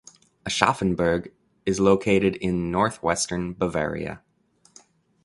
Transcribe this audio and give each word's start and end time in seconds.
Aschaffenburg 0.49 1.31
is 1.63 1.79
located 1.79 2.35
in 2.37 2.71
northwestern 2.71 3.53
Bavaria. 3.53 4.23